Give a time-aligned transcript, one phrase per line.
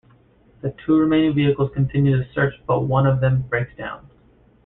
[0.61, 4.09] The two remaining vehicles continue the search but one of them breaks down.